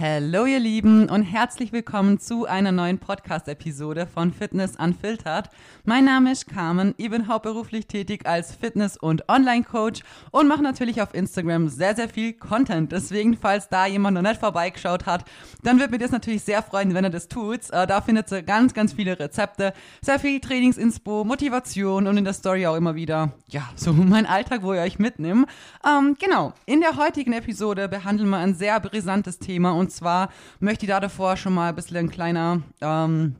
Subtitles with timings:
[0.00, 5.50] Hallo ihr Lieben und herzlich willkommen zu einer neuen Podcast-Episode von Fitness Unfiltered.
[5.84, 11.02] Mein Name ist Carmen, ich bin hauptberuflich tätig als Fitness- und Online-Coach und mache natürlich
[11.02, 12.92] auf Instagram sehr, sehr viel Content.
[12.92, 15.24] Deswegen, falls da jemand noch nicht vorbeigeschaut hat,
[15.64, 17.68] dann würde mich das natürlich sehr freuen, wenn er das tut.
[17.70, 22.34] Äh, da findet ihr ganz, ganz viele Rezepte, sehr viel Trainingsinspo, Motivation und in der
[22.34, 25.46] Story auch immer wieder, ja, so mein Alltag, wo ich euch mitnehme.
[25.84, 30.28] Ähm, genau, in der heutigen Episode behandeln wir ein sehr brisantes Thema und und zwar
[30.60, 33.36] möchte ich da davor schon mal ein bisschen ein kleiner ähm,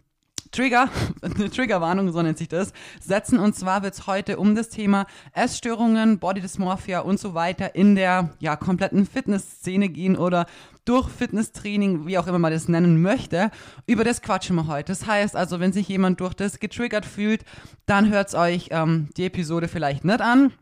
[0.50, 0.88] Trigger,
[1.20, 2.72] eine Triggerwarnung, so nennt sich das,
[3.02, 3.38] setzen.
[3.38, 7.96] Und zwar wird es heute um das Thema Essstörungen, Body Dysmorphia und so weiter in
[7.96, 10.46] der ja, kompletten Fitnessszene gehen oder
[10.86, 13.50] durch Fitnesstraining, wie auch immer man das nennen möchte.
[13.86, 14.90] Über das quatschen wir heute.
[14.90, 17.44] Das heißt also, wenn sich jemand durch das getriggert fühlt,
[17.84, 20.54] dann hört es euch ähm, die Episode vielleicht nicht an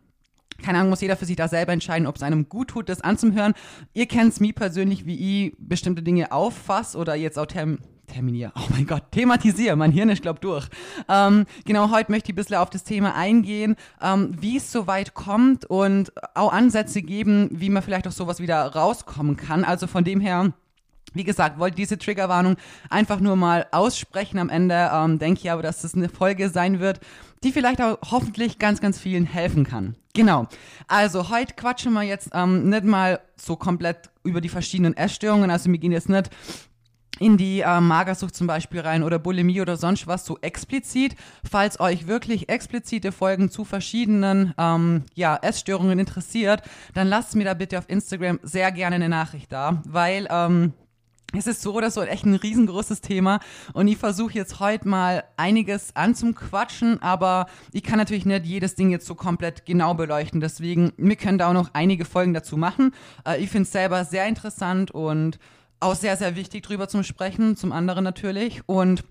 [0.63, 3.01] keine Ahnung, muss jeder für sich da selber entscheiden, ob es einem gut tut, das
[3.01, 3.55] anzuhören.
[3.95, 8.53] Ihr kennt es mir persönlich, wie ich bestimmte Dinge auffasse oder jetzt auch term terminiere.
[8.57, 9.77] Oh mein Gott, thematisiere.
[9.77, 10.69] Mein Hirn ist, glaub durch.
[11.09, 14.87] Ähm, genau, heute möchte ich ein bisschen auf das Thema eingehen, ähm, wie es so
[14.87, 19.65] weit kommt und auch Ansätze geben, wie man vielleicht auch sowas wieder rauskommen kann.
[19.65, 20.53] Also von dem her,
[21.15, 22.57] wie gesagt, wollte diese Triggerwarnung
[22.91, 24.39] einfach nur mal aussprechen.
[24.39, 27.01] Am Ende ähm, denke ich aber, dass das eine Folge sein wird,
[27.47, 29.95] die vielleicht auch hoffentlich ganz, ganz vielen helfen kann.
[30.15, 30.49] Genau.
[30.89, 35.51] Also heute quatschen wir jetzt ähm, nicht mal so komplett über die verschiedenen Essstörungen.
[35.51, 36.31] Also wir gehen jetzt nicht
[37.19, 41.15] in die äh, Magersucht zum Beispiel rein oder Bulimie oder sonst was so explizit.
[41.49, 46.63] Falls euch wirklich explizite Folgen zu verschiedenen ähm, ja, Essstörungen interessiert,
[46.95, 50.73] dann lasst mir da bitte auf Instagram sehr gerne eine Nachricht da, weil ähm,
[51.35, 53.41] es ist so oder so echt ein riesengroßes Thema
[53.73, 58.91] und ich versuche jetzt heute mal einiges anzuquatschen, aber ich kann natürlich nicht jedes Ding
[58.91, 60.41] jetzt so komplett genau beleuchten.
[60.41, 62.93] Deswegen, wir können da auch noch einige Folgen dazu machen.
[63.27, 65.39] Äh, ich finde es selber sehr interessant und
[65.81, 68.63] auch sehr, sehr wichtig drüber zu sprechen, zum anderen natürlich.
[68.67, 69.05] Und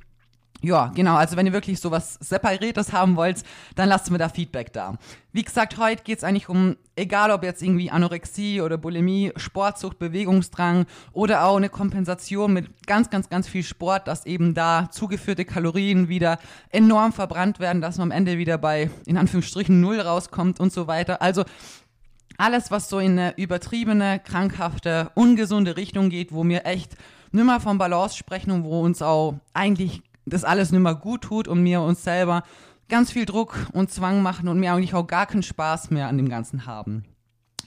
[0.65, 1.15] ja, genau.
[1.15, 3.43] Also wenn ihr wirklich sowas Separiertes haben wollt,
[3.75, 4.97] dann lasst mir da Feedback da.
[5.31, 9.99] Wie gesagt, heute geht es eigentlich um, egal ob jetzt irgendwie Anorexie oder Bulimie, Sportsucht,
[9.99, 15.45] Bewegungsdrang oder auch eine Kompensation mit ganz, ganz, ganz viel Sport, dass eben da zugeführte
[15.45, 16.39] Kalorien wieder
[16.71, 20.87] enorm verbrannt werden, dass man am Ende wieder bei, in Anführungsstrichen, Null rauskommt und so
[20.87, 21.21] weiter.
[21.21, 21.45] Also
[22.37, 26.95] alles, was so in eine übertriebene, krankhafte, ungesunde Richtung geht, wo wir echt
[27.31, 31.47] nimmer von Balance sprechen und wo uns auch eigentlich das alles nicht mehr gut tut
[31.47, 32.43] und mir uns selber
[32.89, 36.17] ganz viel Druck und Zwang machen und mir eigentlich auch gar keinen Spaß mehr an
[36.17, 37.05] dem Ganzen haben.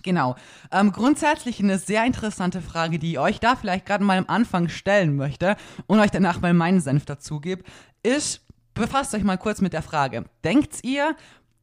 [0.02, 0.36] Genau.
[0.70, 4.68] Ähm, grundsätzlich eine sehr interessante Frage, die ich euch da vielleicht gerade mal am Anfang
[4.68, 7.64] stellen möchte und euch danach mal meinen Senf dazu gebe,
[8.02, 10.24] ist, befasst euch mal kurz mit der Frage.
[10.44, 11.16] Denkt ihr,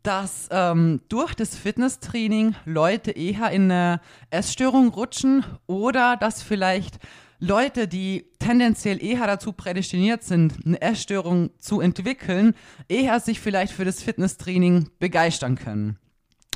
[0.04, 7.00] dass ähm, durch das Fitnesstraining Leute eher in eine Essstörung rutschen oder dass vielleicht
[7.40, 12.56] Leute, die tendenziell eher dazu prädestiniert sind, eine Essstörung zu entwickeln,
[12.88, 15.97] eher sich vielleicht für das Fitnesstraining begeistern können.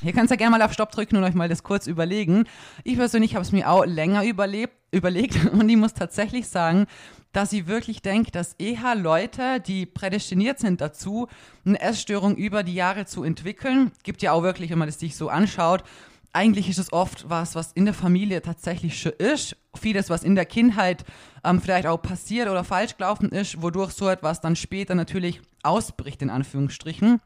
[0.01, 2.45] Ihr könnt ja gerne mal auf Stopp drücken und euch mal das kurz überlegen.
[2.85, 6.85] Ich persönlich habe es mir auch länger überlebt, überlegt und ich muss tatsächlich sagen,
[7.33, 11.27] dass ich wirklich denke, dass eher Leute, die prädestiniert sind dazu,
[11.65, 15.15] eine Essstörung über die Jahre zu entwickeln, gibt ja auch wirklich, wenn man das sich
[15.15, 15.83] so anschaut,
[16.33, 19.55] eigentlich ist es oft was, was in der Familie tatsächlich schon ist.
[19.75, 21.03] Vieles, was in der Kindheit
[21.43, 26.21] ähm, vielleicht auch passiert oder falsch gelaufen ist, wodurch so etwas dann später natürlich ausbricht,
[26.21, 27.21] in Anführungsstrichen.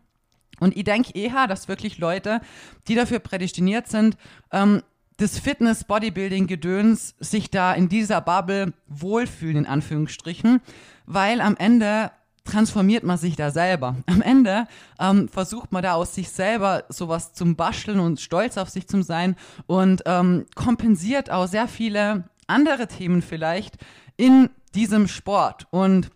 [0.60, 2.42] Und ich denke eher, dass wirklich Leute,
[2.88, 4.18] die dafür prädestiniert sind,
[4.52, 4.84] ähm,
[5.18, 10.62] das Fitness-Bodybuilding-Gedöns sich da in dieser Bubble wohlfühlen, in Anführungsstrichen,
[11.06, 12.12] weil am Ende
[12.46, 13.96] transformiert man sich da selber.
[14.06, 14.68] Am Ende
[15.00, 19.02] ähm, versucht man da aus sich selber sowas zum Basteln und stolz auf sich zu
[19.02, 23.78] sein und ähm, kompensiert auch sehr viele andere Themen vielleicht
[24.18, 25.68] in diesem Sport.
[25.72, 26.12] Und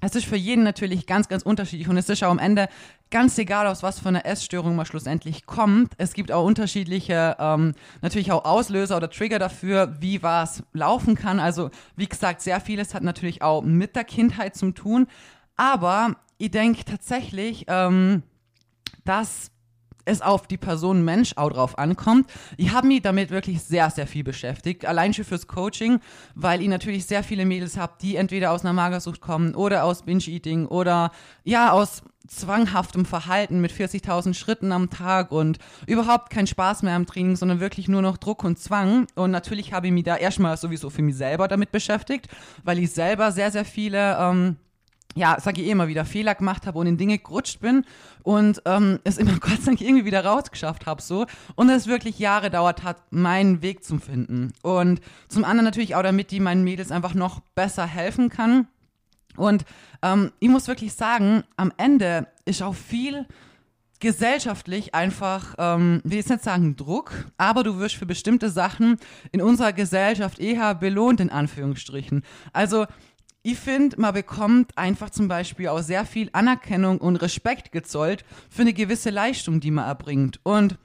[0.00, 2.68] es ist für jeden natürlich ganz, ganz unterschiedlich und es ist auch am Ende
[3.10, 5.92] ganz egal, aus was für einer Essstörung man schlussendlich kommt.
[5.98, 11.38] Es gibt auch unterschiedliche, ähm, natürlich auch Auslöser oder Trigger dafür, wie was laufen kann.
[11.38, 15.06] Also wie gesagt, sehr vieles hat natürlich auch mit der Kindheit zu tun.
[15.56, 18.22] Aber ich denke tatsächlich, ähm,
[19.04, 19.50] dass
[20.04, 22.28] es auf die Person Mensch auch drauf ankommt.
[22.56, 24.84] Ich habe mich damit wirklich sehr, sehr viel beschäftigt.
[24.84, 26.00] Allein schon fürs Coaching,
[26.34, 30.02] weil ich natürlich sehr viele Mädels habe, die entweder aus einer Magersucht kommen oder aus
[30.02, 31.12] Binge-Eating oder
[31.44, 37.06] ja, aus zwanghaftem Verhalten mit 40.000 Schritten am Tag und überhaupt kein Spaß mehr am
[37.06, 39.06] Training, sondern wirklich nur noch Druck und Zwang.
[39.16, 42.28] Und natürlich habe ich mich da erstmal sowieso für mich selber damit beschäftigt,
[42.62, 44.56] weil ich selber sehr, sehr viele ähm,
[45.14, 47.84] ja, sage ich eh immer wieder, Fehler gemacht habe und in Dinge gerutscht bin
[48.22, 51.26] und ähm, es immer Gott sei Dank irgendwie wieder rausgeschafft habe so.
[51.54, 54.52] Und es wirklich Jahre dauert hat, meinen Weg zu finden.
[54.62, 58.68] Und zum anderen natürlich auch damit die meinen Mädels einfach noch besser helfen kann.
[59.36, 59.64] Und
[60.02, 63.26] ähm, ich muss wirklich sagen, am Ende ist auch viel
[64.02, 68.96] gesellschaftlich einfach, ähm, will jetzt nicht sagen Druck, aber du wirst für bestimmte Sachen
[69.30, 72.24] in unserer Gesellschaft eher belohnt, in Anführungsstrichen.
[72.52, 72.86] Also
[73.42, 78.62] ich finde, man bekommt einfach zum Beispiel auch sehr viel Anerkennung und Respekt gezollt für
[78.62, 80.38] eine gewisse Leistung, die man erbringt.
[80.44, 80.78] Und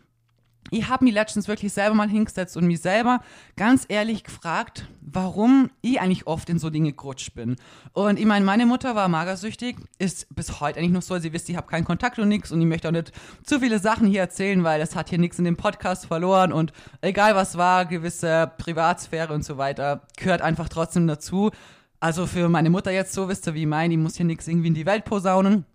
[0.69, 3.21] ich habe mich letztens wirklich selber mal hingesetzt und mich selber
[3.56, 7.56] ganz ehrlich gefragt, warum ich eigentlich oft in so Dinge gerutscht bin.
[7.94, 11.18] Und ich meine, meine Mutter war magersüchtig, ist bis heute eigentlich noch so.
[11.19, 13.13] Sie wisst, ich habe keinen Kontakt und nichts und ich möchte auch nicht
[13.44, 16.74] zu viele Sachen hier erzählen, weil das hat hier nichts in dem Podcast verloren und
[17.01, 21.51] egal was war, gewisse Privatsphäre und so weiter gehört einfach trotzdem dazu.
[22.00, 24.48] Also für meine Mutter jetzt so, wisst ihr, wie ich meine, die muss hier nichts
[24.48, 25.66] irgendwie in die Welt posaunen.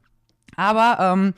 [0.57, 1.35] Aber ähm,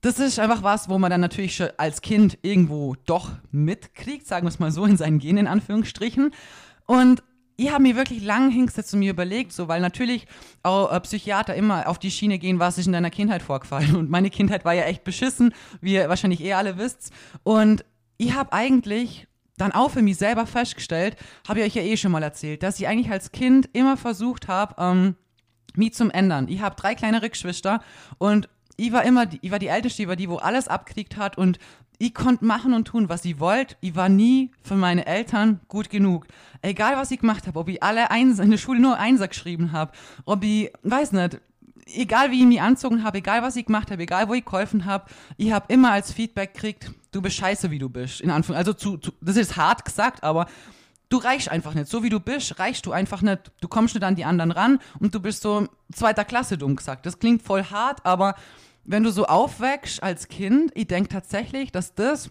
[0.00, 4.46] das ist einfach was, wo man dann natürlich schon als Kind irgendwo doch mitkriegt, sagen
[4.46, 6.32] wir es mal so, in seinen Genen in Anführungsstrichen.
[6.86, 7.22] Und
[7.56, 10.26] ich habe mir wirklich lang hingesetzt und mir überlegt, so, weil natürlich
[10.62, 13.94] auch äh, Psychiater immer auf die Schiene gehen, was ist in deiner Kindheit vorgefallen.
[13.96, 17.12] Und meine Kindheit war ja echt beschissen, wie ihr wahrscheinlich eh alle wisst.
[17.44, 17.84] Und
[18.16, 21.16] ich habe eigentlich dann auch für mich selber festgestellt,
[21.48, 24.48] habe ich euch ja eh schon mal erzählt, dass ich eigentlich als Kind immer versucht
[24.48, 25.16] habe, ähm,
[25.76, 26.48] mich zum ändern.
[26.48, 27.80] Ich habe drei kleinere Geschwister
[28.18, 31.16] und ich war immer, die, ich war die Älteste, ich war die, wo alles abkriegt
[31.16, 31.58] hat und
[31.98, 33.76] ich konnte machen und tun, was ich wollte.
[33.80, 36.26] Ich war nie für meine Eltern gut genug.
[36.60, 39.70] Egal, was ich gemacht habe, ob ich alle Eins in der Schule nur Einser geschrieben
[39.70, 39.92] habe,
[40.24, 41.40] ob ich, weiß nicht,
[41.86, 44.84] egal wie ich mich anzogen habe, egal was ich gemacht habe, egal wo ich geholfen
[44.84, 48.20] habe, ich habe immer als Feedback gekriegt, du bist scheiße, wie du bist.
[48.20, 48.56] In Anführungszeichen.
[48.56, 50.46] Also zu, zu, das ist hart gesagt, aber
[51.08, 51.88] du reichst einfach nicht.
[51.88, 53.52] So wie du bist, reichst du einfach nicht.
[53.60, 57.06] Du kommst nicht an die anderen ran und du bist so zweiter Klasse, dumm gesagt.
[57.06, 58.34] Das klingt voll hart, aber
[58.84, 62.30] wenn du so aufwächst als Kind, ich denke tatsächlich, dass das,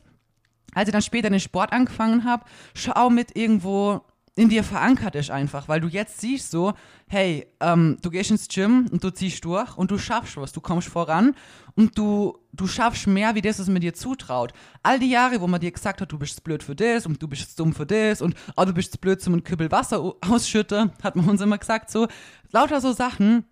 [0.73, 2.45] als ich dann später den Sport angefangen habe,
[2.75, 4.01] schau mit irgendwo
[4.35, 6.73] in dir verankert ist einfach, weil du jetzt siehst so,
[7.07, 10.59] hey, ähm, du gehst ins Gym und du ziehst durch und du schaffst was, du
[10.59, 11.35] kommst voran
[11.75, 14.51] und du, du schaffst mehr, wie das es mit dir zutraut.
[14.81, 17.27] All die Jahre, wo man dir gesagt hat, du bist blöd für das und du
[17.27, 21.29] bist dumm für das und oh, du bist blöd zum Kübel Wasser ausschütten, hat man
[21.29, 22.07] uns immer gesagt so.
[22.51, 23.45] Lauter so Sachen,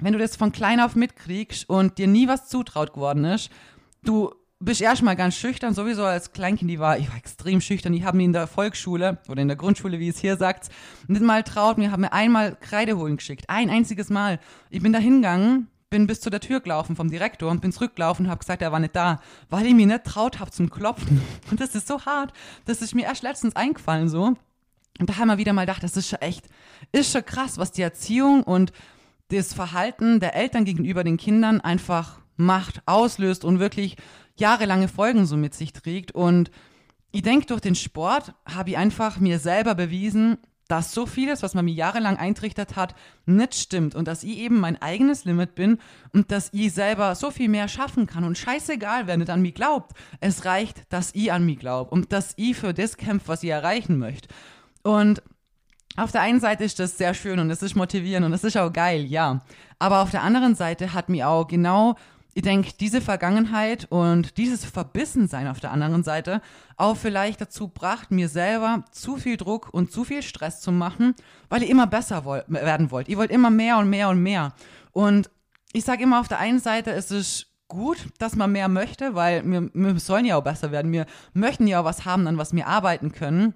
[0.00, 3.50] wenn du das von klein auf mitkriegst und dir nie was zutraut geworden ist,
[4.02, 7.92] du bist erstmal ganz schüchtern, sowieso als Kleinkind, die war, ich war extrem schüchtern.
[7.92, 10.70] Ich habe mir in der Volksschule oder in der Grundschule, wie es hier sagt,
[11.08, 13.48] nicht mal traut mir, habe mir einmal Kreide holen geschickt.
[13.48, 14.40] Ein einziges Mal.
[14.70, 18.26] Ich bin da hingegangen, bin bis zu der Tür gelaufen vom Direktor und bin zurückgelaufen
[18.26, 19.20] und habe gesagt, er war nicht da,
[19.50, 21.20] weil ich mir nicht traut habe zum Klopfen.
[21.50, 22.32] Und das ist so hart.
[22.64, 24.36] Das ist mir erst letztens eingefallen so.
[24.98, 26.48] Und da haben wir wieder mal gedacht, das ist schon echt,
[26.90, 28.72] ist schon krass, was die Erziehung und
[29.28, 33.96] das Verhalten der Eltern gegenüber den Kindern einfach macht, auslöst und wirklich
[34.36, 36.12] jahrelange Folgen so mit sich trägt.
[36.12, 36.50] Und
[37.12, 40.38] ich denke, durch den Sport habe ich einfach mir selber bewiesen,
[40.68, 42.94] dass so vieles, was man mir jahrelang eintrichtert hat,
[43.24, 45.78] nicht stimmt und dass ich eben mein eigenes Limit bin
[46.12, 49.54] und dass ich selber so viel mehr schaffen kann und scheißegal, wer nicht an mich
[49.54, 49.96] glaubt.
[50.20, 53.50] Es reicht, dass ich an mich glaube und dass ich für das kämpfe, was ich
[53.50, 54.28] erreichen möchte.
[54.82, 55.22] Und
[55.96, 58.56] auf der einen Seite ist das sehr schön und es ist motivierend und es ist
[58.56, 59.40] auch geil, ja.
[59.78, 61.96] Aber auf der anderen Seite hat mir auch genau
[62.36, 66.42] ich denke, diese Vergangenheit und dieses Verbissensein auf der anderen Seite
[66.76, 71.14] auch vielleicht dazu bracht, mir selber zu viel Druck und zu viel Stress zu machen,
[71.48, 73.10] weil ich immer besser woll werden wollte.
[73.10, 74.52] Ich wollte immer mehr und mehr und mehr.
[74.92, 75.30] Und
[75.72, 79.42] ich sage immer auf der einen Seite, es ist gut, dass man mehr möchte, weil
[79.50, 80.92] wir, wir sollen ja auch besser werden.
[80.92, 83.54] Wir möchten ja auch was haben, an was wir arbeiten können.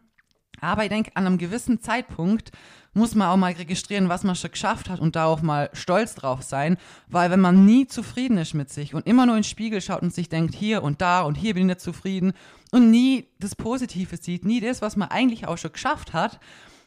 [0.62, 2.50] Aber ich denke, an einem gewissen Zeitpunkt
[2.92, 6.42] muss man auch mal registrieren, was man schon geschafft hat und darauf mal stolz drauf
[6.42, 6.76] sein.
[7.08, 10.02] Weil wenn man nie zufrieden ist mit sich und immer nur in den Spiegel schaut
[10.02, 12.32] und sich denkt, hier und da und hier bin ich nicht zufrieden
[12.72, 16.40] und nie das Positive sieht, nie das, was man eigentlich auch schon geschafft hat,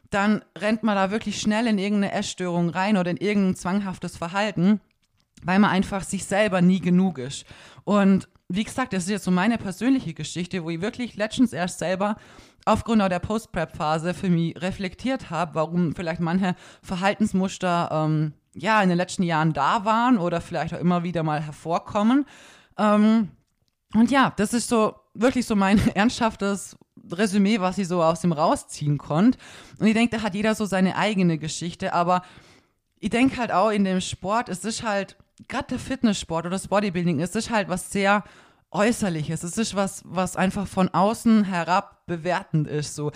[0.09, 4.79] dann rennt man da wirklich schnell in irgendeine Essstörung rein oder in irgendein zwanghaftes Verhalten,
[5.43, 7.45] weil man einfach sich selber nie genug ist.
[7.83, 11.79] Und wie gesagt, das ist jetzt so meine persönliche Geschichte, wo ich wirklich letztens erst
[11.79, 12.17] selber
[12.65, 18.97] aufgrund der Post-Prep-Phase für mich reflektiert habe, warum vielleicht manche Verhaltensmuster ähm, ja in den
[18.99, 22.25] letzten Jahren da waren oder vielleicht auch immer wieder mal hervorkommen.
[22.77, 23.31] Ähm,
[23.95, 26.77] und ja, das ist so wirklich so mein ernsthaftes
[27.11, 29.39] Resümee, was ich so aus dem rausziehen konnte.
[29.79, 32.21] Und ich denke, da hat jeder so seine eigene Geschichte, aber
[32.99, 35.17] ich denke halt auch in dem Sport, es ist halt,
[35.47, 38.23] gerade der Fitnesssport oder das Bodybuilding, es ist halt was sehr
[38.73, 39.43] Äußerliches.
[39.43, 42.95] Es ist was, was einfach von außen herab bewertend ist.
[42.95, 43.11] So.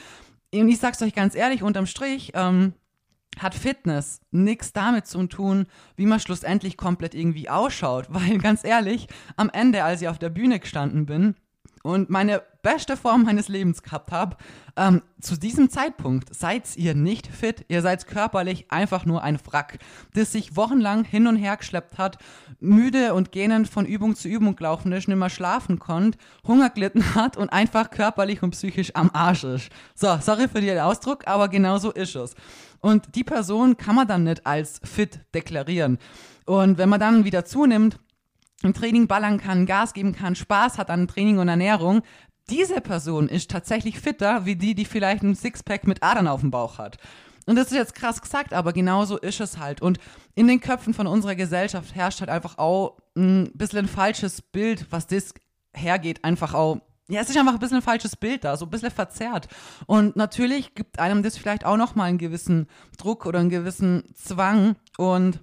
[0.53, 2.73] Und ich sag's euch ganz ehrlich, unterm Strich, ähm,
[3.39, 8.07] hat Fitness nichts damit zu tun, wie man schlussendlich komplett irgendwie ausschaut.
[8.09, 11.35] Weil ganz ehrlich, am Ende, als ich auf der Bühne gestanden bin
[11.87, 14.35] und meine beste Form meines Lebens gehabt habe,
[14.75, 17.63] ähm, zu diesem Zeitpunkt seid ihr nicht fit.
[17.69, 19.79] Ihr seid körperlich einfach nur ein Wrack,
[20.13, 22.17] das sich wochenlang hin und her geschleppt hat,
[22.59, 27.15] müde und gähnend von Übung zu Übung gelaufen ist, nicht mehr schlafen konnte, Hunger gelitten
[27.15, 29.69] hat und einfach körperlich und psychisch am Arsch ist.
[29.95, 32.35] So, sorry für den Ausdruck, aber genau so ist es.
[32.81, 35.99] Und die Person kann man dann nicht als fit deklarieren.
[36.45, 37.97] Und wenn man dann wieder zunimmt,
[38.63, 42.01] im Training ballern kann, Gas geben kann, Spaß hat an Training und Ernährung,
[42.49, 46.51] diese Person ist tatsächlich fitter wie die, die vielleicht ein Sixpack mit Adern auf dem
[46.51, 46.97] Bauch hat.
[47.45, 49.81] Und das ist jetzt krass gesagt, aber genauso ist es halt.
[49.81, 49.99] Und
[50.35, 54.87] in den Köpfen von unserer Gesellschaft herrscht halt einfach auch ein bisschen ein falsches Bild,
[54.91, 55.33] was das
[55.73, 58.69] hergeht, einfach auch ja, es ist einfach ein bisschen ein falsches Bild da, so ein
[58.69, 59.47] bisschen verzerrt.
[59.85, 64.75] Und natürlich gibt einem das vielleicht auch nochmal einen gewissen Druck oder einen gewissen Zwang.
[64.97, 65.39] Und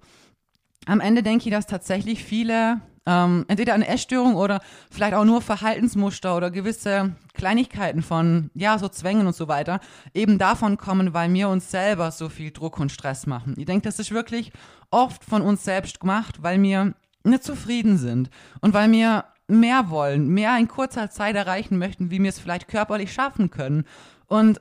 [0.84, 5.42] am Ende denke ich, dass tatsächlich viele ähm, entweder eine Essstörung oder vielleicht auch nur
[5.42, 9.80] Verhaltensmuster oder gewisse Kleinigkeiten von, ja, so Zwängen und so weiter,
[10.14, 13.54] eben davon kommen, weil wir uns selber so viel Druck und Stress machen.
[13.58, 14.52] Ich denke, das ist wirklich
[14.90, 16.94] oft von uns selbst gemacht, weil wir
[17.24, 18.30] nicht zufrieden sind
[18.60, 22.68] und weil wir mehr wollen, mehr in kurzer Zeit erreichen möchten, wie wir es vielleicht
[22.68, 23.84] körperlich schaffen können.
[24.26, 24.60] Und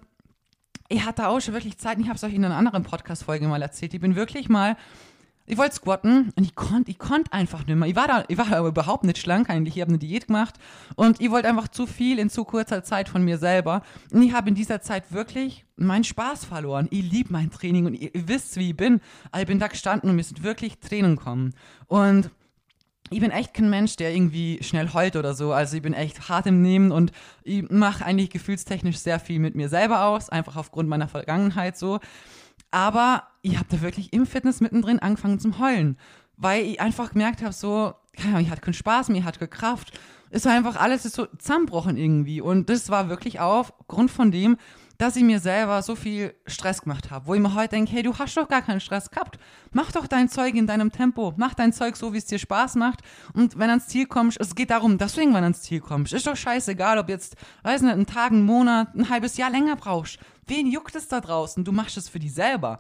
[0.90, 3.62] ich hatte auch schon wirklich Zeit, ich habe es euch in einer anderen Podcast-Folge mal
[3.62, 4.76] erzählt, ich bin wirklich mal
[5.46, 7.90] ich wollte squatten und ich konnte ich konnt einfach nicht mehr.
[7.90, 9.76] Ich war da, ich war aber überhaupt nicht schlank eigentlich.
[9.76, 10.56] Ich habe eine Diät gemacht
[10.96, 13.82] und ich wollte einfach zu viel in zu kurzer Zeit von mir selber.
[14.12, 16.88] Und ich habe in dieser Zeit wirklich meinen Spaß verloren.
[16.92, 19.02] Ich liebe mein Training und ihr, ihr wisst, wie ich bin.
[19.32, 21.54] Also ich bin da gestanden und mir sind wirklich Tränen kommen.
[21.88, 22.30] Und
[23.10, 25.52] ich bin echt kein Mensch, der irgendwie schnell heult oder so.
[25.52, 27.12] Also ich bin echt hart im Nehmen und
[27.44, 32.00] ich mache eigentlich gefühlstechnisch sehr viel mit mir selber aus, einfach aufgrund meiner Vergangenheit so.
[32.72, 35.98] Aber ich habe da wirklich im Fitness mittendrin angefangen zum Heulen,
[36.38, 40.00] weil ich einfach gemerkt habe, so, ich hatte keinen Spaß mehr, ich hatte keine Kraft.
[40.30, 42.42] Es war einfach alles ist so zusammenbrochen irgendwie.
[42.42, 44.58] Und das war wirklich aufgrund von dem,
[45.04, 48.04] dass ich mir selber so viel Stress gemacht habe, wo ich mir heute denke, hey,
[48.04, 49.38] du hast doch gar keinen Stress gehabt.
[49.74, 51.34] Mach doch dein Zeug in deinem Tempo.
[51.36, 53.02] Mach dein Zeug so, wie es dir Spaß macht.
[53.34, 56.14] Und wenn ans Ziel kommst, es geht darum, dass du irgendwann ans Ziel kommst.
[56.14, 59.76] Ist doch scheißegal, ob jetzt, weiß nicht, einen Tag, einen Monat, ein halbes Jahr länger
[59.76, 60.20] brauchst.
[60.48, 61.66] Wen juckt es da draußen?
[61.66, 62.78] Du machst es für dich selber.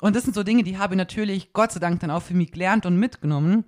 [0.00, 2.34] Und das sind so Dinge, die habe ich natürlich Gott sei Dank dann auch für
[2.34, 3.64] mich gelernt und mitgenommen.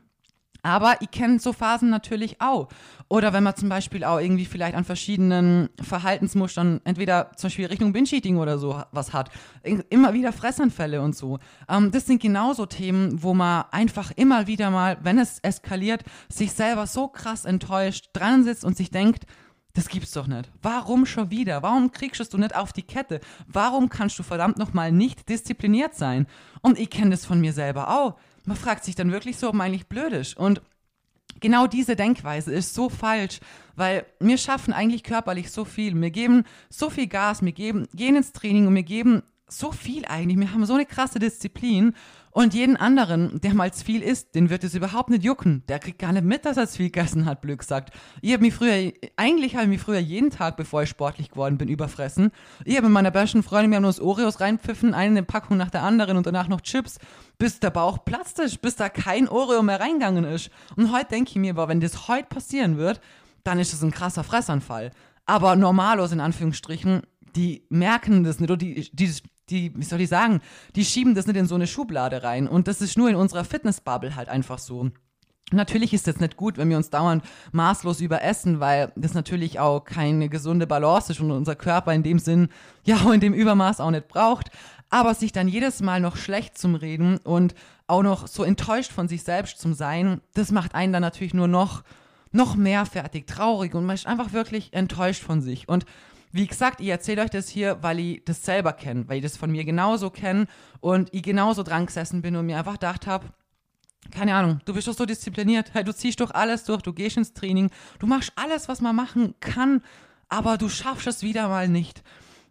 [0.67, 2.67] Aber ich kenne so Phasen natürlich auch.
[3.09, 7.93] Oder wenn man zum Beispiel auch irgendwie vielleicht an verschiedenen Verhaltensmustern, entweder zum Beispiel Richtung
[7.93, 9.31] Binge-Eating oder so was hat,
[9.63, 11.39] immer wieder Fressanfälle und so.
[11.69, 16.53] Ähm, das sind genauso Themen, wo man einfach immer wieder mal, wenn es eskaliert, sich
[16.53, 19.25] selber so krass enttäuscht, dran sitzt und sich denkt,
[19.73, 20.51] das gibt's doch nicht.
[20.63, 21.63] Warum schon wieder?
[21.63, 23.21] Warum kriegst du nicht auf die Kette?
[23.47, 26.27] Warum kannst du verdammt nochmal nicht diszipliniert sein?
[26.61, 29.55] Und ich kenne das von mir selber auch man fragt sich dann wirklich so, ob
[29.55, 30.37] man eigentlich blöd ist.
[30.37, 30.63] Und
[31.41, 33.41] genau diese Denkweise ist so falsch,
[33.75, 36.01] weil wir schaffen eigentlich körperlich so viel.
[36.01, 40.05] Wir geben so viel Gas, wir geben, gehen ins Training und wir geben so viel
[40.07, 40.39] eigentlich.
[40.39, 41.95] Wir haben so eine krasse Disziplin
[42.37, 45.63] und jeden anderen, der mal zu viel isst, den wird es überhaupt nicht jucken.
[45.69, 47.95] Der kriegt gar nicht mit, dass er zu viel gegessen hat, blöd gesagt.
[48.21, 51.57] Ich habe mich früher, eigentlich habe ich mich früher jeden Tag, bevor ich sportlich geworden
[51.57, 52.33] bin, überfressen.
[52.67, 55.83] Ich habe mit meiner besten Freundin mir nur das Oreos reinpfiffen, eine Packung nach der
[55.83, 56.99] anderen und danach noch Chips,
[57.39, 60.51] bis der Bauch platzt ist, bis da kein Oreo mehr reingegangen ist.
[60.77, 63.01] Und heute denke ich mir, aber wenn das heute passieren wird,
[63.45, 64.91] dann ist das ein krasser Fressanfall.
[65.27, 67.03] Aber normalos in Anführungsstrichen,
[67.35, 69.13] die merken das nicht oder die, die
[69.49, 70.41] die, wie soll ich sagen,
[70.75, 72.49] die schieben das nicht in so eine Schublade rein.
[72.49, 74.91] Und das ist nur in unserer Fitnessbubble halt einfach so.
[75.53, 79.85] Natürlich ist es nicht gut, wenn wir uns dauernd maßlos überessen, weil das natürlich auch
[79.85, 82.49] keine gesunde Balance ist und unser Körper in dem Sinn,
[82.85, 84.51] ja, auch in dem Übermaß auch nicht braucht.
[84.91, 87.55] Aber sich dann jedes Mal noch schlecht zum Reden und
[87.87, 91.49] auch noch so enttäuscht von sich selbst zum Sein, das macht einen dann natürlich nur
[91.49, 91.83] noch,
[92.33, 95.69] noch mehr fertig, traurig und man ist einfach wirklich enttäuscht von sich.
[95.69, 95.87] Und
[96.33, 99.37] wie gesagt, ich erzähle euch das hier, weil ich das selber kenne, weil ich das
[99.37, 100.47] von mir genauso kenne
[100.81, 103.27] und ich genauso dran gesessen bin und mir einfach gedacht habe,
[104.11, 107.33] keine Ahnung, du bist doch so diszipliniert, du ziehst doch alles durch, du gehst ins
[107.33, 109.83] Training, du machst alles, was man machen kann,
[110.29, 112.03] aber du schaffst es wieder mal nicht.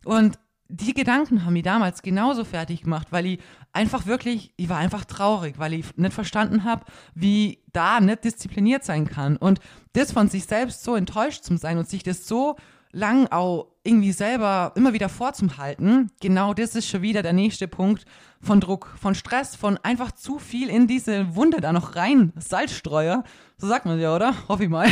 [0.04, 3.40] Und die Gedanken haben mich damals genauso fertig gemacht, weil ich
[3.72, 8.84] einfach wirklich, ich war einfach traurig, weil ich nicht verstanden habe, wie da nicht diszipliniert
[8.84, 9.38] sein kann.
[9.38, 9.60] Und
[9.94, 12.56] das von sich selbst so enttäuscht zu sein und sich das so
[12.92, 18.06] lang auch irgendwie selber immer wieder vorzuhalten, genau das ist schon wieder der nächste Punkt
[18.42, 23.24] von Druck, von Stress, von einfach zu viel in diese Wunde da noch rein, Salzstreuer,
[23.58, 24.34] so sagt man ja, oder?
[24.48, 24.88] Hoffe ich mal.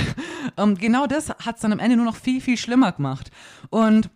[0.57, 3.31] Ähm, genau das hat es dann am Ende nur noch viel, viel schlimmer gemacht.
[3.69, 4.09] Und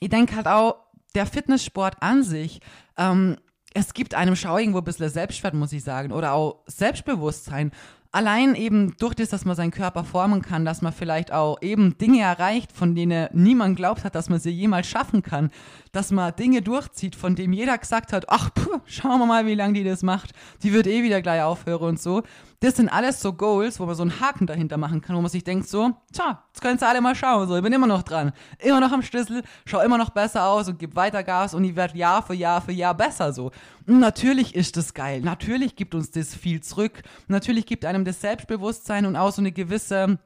[0.00, 0.76] ich denke halt auch,
[1.14, 2.60] der Fitnesssport an sich,
[2.96, 3.36] ähm,
[3.74, 7.72] es gibt einem Schau irgendwo ein bisschen Selbstwert, muss ich sagen, oder auch Selbstbewusstsein.
[8.14, 11.96] Allein eben durch das, dass man seinen Körper formen kann, dass man vielleicht auch eben
[11.96, 15.50] Dinge erreicht, von denen niemand glaubt hat, dass man sie jemals schaffen kann,
[15.92, 19.54] dass man Dinge durchzieht, von denen jeder gesagt hat, ach, puh, schauen wir mal, wie
[19.54, 20.32] lange die das macht,
[20.62, 22.22] die wird eh wieder gleich aufhören und so.
[22.62, 25.28] Das sind alles so Goals, wo man so einen Haken dahinter machen kann, wo man
[25.28, 28.04] sich denkt so, tja, jetzt können sie alle mal schauen, so, ich bin immer noch
[28.04, 31.64] dran, immer noch am Schlüssel, schau immer noch besser aus und gib weiter Gas und
[31.64, 33.50] ich werde Jahr für Jahr für Jahr besser so.
[33.88, 38.20] Und natürlich ist das geil, natürlich gibt uns das viel zurück, natürlich gibt einem das
[38.20, 40.20] Selbstbewusstsein und auch so eine gewisse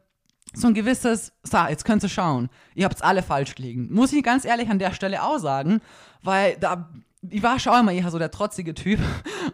[0.52, 3.88] so ein gewisses, so, jetzt könnt ihr schauen, ihr habt es alle falsch gelegen.
[3.92, 5.80] Muss ich ganz ehrlich an der Stelle auch sagen,
[6.22, 6.88] weil da
[7.30, 9.00] ich war schon immer eher so der trotzige Typ.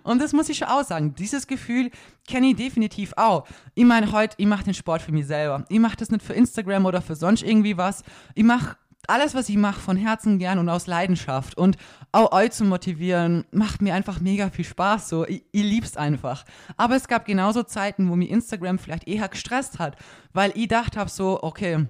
[0.02, 1.14] Und das muss ich schon auch sagen.
[1.14, 1.90] Dieses Gefühl
[2.28, 3.46] kenne ich definitiv auch.
[3.74, 5.64] Ich meine, heute, ich mache den Sport für mich selber.
[5.68, 8.02] Ich mache das nicht für Instagram oder für sonst irgendwie was.
[8.34, 8.76] Ich mache
[9.08, 11.56] alles, was ich mache, von Herzen gern und aus Leidenschaft.
[11.56, 11.76] Und
[12.12, 15.08] auch euch zu motivieren, macht mir einfach mega viel Spaß.
[15.08, 16.44] So, ich, ich lieb's einfach.
[16.76, 19.96] Aber es gab genauso Zeiten, wo mir Instagram vielleicht eher gestresst hat,
[20.32, 21.86] weil ich dachte habe so, okay,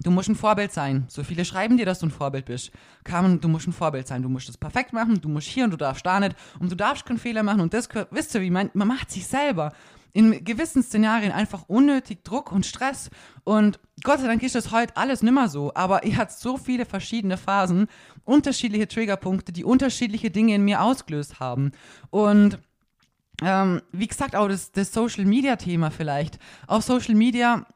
[0.00, 1.06] Du musst ein Vorbild sein.
[1.08, 2.70] So viele schreiben dir, dass du ein Vorbild bist.
[3.02, 4.22] Carmen, du musst ein Vorbild sein.
[4.22, 5.20] Du musst es perfekt machen.
[5.20, 6.36] Du musst hier und du darfst da nicht.
[6.60, 7.60] Und du darfst keinen Fehler machen.
[7.60, 9.72] Und das, wisst ihr, wie man, man macht sich selber
[10.12, 13.10] in gewissen Szenarien einfach unnötig Druck und Stress.
[13.44, 15.72] Und Gott sei Dank ist das heute alles nimmer so.
[15.74, 17.88] Aber ihr habt so viele verschiedene Phasen,
[18.24, 21.72] unterschiedliche Triggerpunkte, die unterschiedliche Dinge in mir ausgelöst haben.
[22.10, 22.58] Und
[23.42, 26.38] ähm, wie gesagt, auch das, das Social Media Thema vielleicht.
[26.66, 27.66] Auf Social Media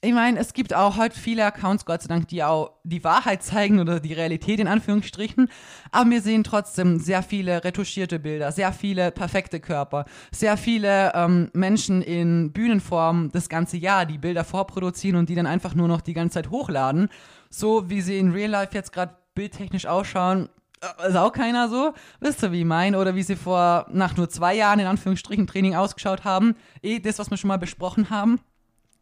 [0.00, 3.42] ich meine, es gibt auch heute viele Accounts, Gott sei Dank, die auch die Wahrheit
[3.42, 5.48] zeigen oder die Realität in Anführungsstrichen.
[5.90, 11.50] Aber wir sehen trotzdem sehr viele retuschierte Bilder, sehr viele perfekte Körper, sehr viele ähm,
[11.52, 16.00] Menschen in Bühnenform das ganze Jahr, die Bilder vorproduzieren und die dann einfach nur noch
[16.00, 17.08] die ganze Zeit hochladen.
[17.50, 20.48] So wie sie in Real Life jetzt gerade bildtechnisch ausschauen,
[20.80, 21.92] äh, ist auch keiner so.
[22.20, 22.98] Wisst ihr, wie ich meine?
[22.98, 26.54] Oder wie sie vor, nach nur zwei Jahren in Anführungsstrichen Training ausgeschaut haben.
[26.82, 28.38] Eh, das, was wir schon mal besprochen haben.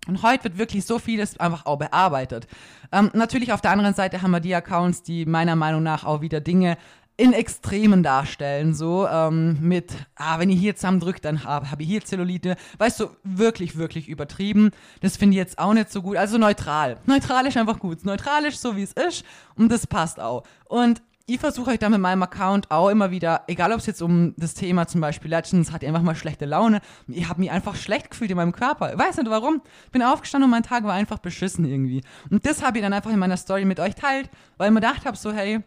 [0.06, 2.46] Und heute wird wirklich so vieles einfach auch bearbeitet.
[2.92, 6.20] Ähm, natürlich auf der anderen Seite haben wir die Accounts, die meiner Meinung nach auch
[6.20, 6.76] wieder Dinge
[7.18, 11.86] in Extremen darstellen, so ähm, mit, ah, wenn ihr hier zusammendrückt, dann habe hab ich
[11.88, 12.56] hier Zellulite.
[12.76, 14.70] Weißt du, wirklich, wirklich übertrieben.
[15.00, 16.18] Das finde ich jetzt auch nicht so gut.
[16.18, 16.98] Also neutral.
[17.06, 18.04] Neutral ist einfach gut.
[18.04, 19.24] Neutral ist so, wie es ist
[19.56, 20.44] und das passt auch.
[20.66, 24.00] Und ich versuche euch da mit meinem Account auch immer wieder, egal ob es jetzt
[24.00, 26.80] um das Thema zum Beispiel Legends, hat ihr einfach mal schlechte Laune.
[27.08, 28.92] Ich habe mich einfach schlecht gefühlt in meinem Körper.
[28.92, 29.60] Ich weiß nicht warum.
[29.90, 32.02] Bin aufgestanden und mein Tag war einfach beschissen irgendwie.
[32.30, 34.80] Und das habe ich dann einfach in meiner Story mit euch teilt, weil ich mir
[34.80, 35.64] gedacht habe, so hey,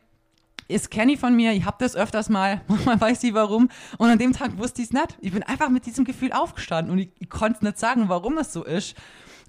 [0.69, 3.67] ist Kenny von mir, ich habe das öfters mal, man weiß nicht warum.
[3.97, 5.17] Und an dem Tag wusste ich es nicht.
[5.19, 8.53] Ich bin einfach mit diesem Gefühl aufgestanden und ich, ich konnte nicht sagen, warum es
[8.53, 8.95] so ist.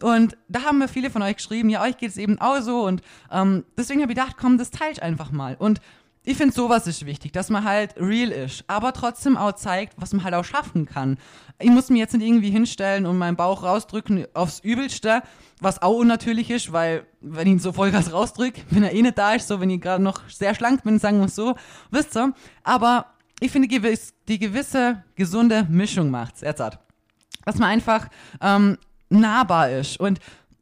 [0.03, 2.85] Und da haben mir viele von euch geschrieben, ja, euch geht es eben auch so.
[2.87, 5.57] Und ähm, deswegen habe ich gedacht, komm, das teile ich einfach mal.
[5.59, 5.81] Und
[6.23, 10.13] ich finde, sowas ist wichtig, dass man halt real ist, aber trotzdem auch zeigt, was
[10.13, 11.17] man halt auch schaffen kann.
[11.59, 15.23] Ich muss mir jetzt nicht irgendwie hinstellen und meinen Bauch rausdrücken aufs Übelste,
[15.61, 19.17] was auch unnatürlich ist, weil, wenn ich ihn so Vollgas rausdrücke, wenn er eh nicht
[19.17, 21.55] da ist, so, wenn ich gerade noch sehr schlank bin, sagen wir so,
[21.91, 22.35] wisst ihr.
[22.65, 23.07] Aber
[23.41, 26.79] ich finde, die gewisse gesunde Mischung macht's, Erzat.
[27.47, 28.09] Dass man einfach
[28.43, 28.77] ähm,
[29.09, 29.99] nahbar ist.
[29.99, 30.21] Und